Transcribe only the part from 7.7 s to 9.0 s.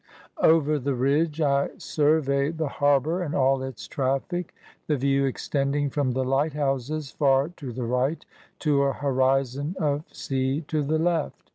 the right, to a